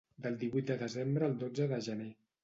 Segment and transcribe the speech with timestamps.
[0.25, 2.09] Del divuit de desembre al dotze de gener.